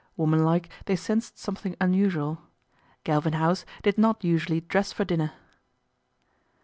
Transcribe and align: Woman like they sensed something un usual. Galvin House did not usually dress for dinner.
Woman 0.17 0.43
like 0.43 0.67
they 0.85 0.95
sensed 0.95 1.37
something 1.37 1.75
un 1.79 1.93
usual. 1.93 2.39
Galvin 3.03 3.33
House 3.33 3.65
did 3.83 3.99
not 3.99 4.23
usually 4.23 4.61
dress 4.61 4.91
for 4.91 5.05
dinner. 5.05 5.31